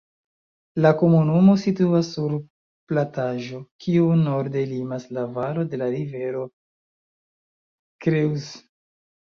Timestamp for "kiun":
3.85-4.25